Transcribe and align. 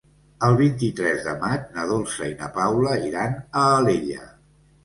El 0.45 0.55
vint-i-tres 0.61 1.19
de 1.27 1.35
maig 1.43 1.67
na 1.77 1.85
Dolça 1.91 2.31
i 2.31 2.35
na 2.41 2.49
Paula 2.57 2.97
iran 3.11 3.37
a 3.43 3.67
Alella. 3.79 4.27